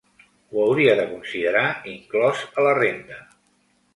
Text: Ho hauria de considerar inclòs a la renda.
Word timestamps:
Ho 0.53 0.61
hauria 0.67 0.95
de 0.99 1.03
considerar 1.09 1.61
inclòs 1.93 2.41
a 2.61 2.65
la 2.69 2.71
renda. 2.79 3.21